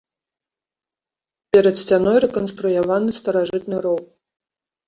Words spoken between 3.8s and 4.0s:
роў.